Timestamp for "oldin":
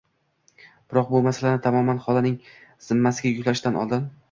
3.87-4.13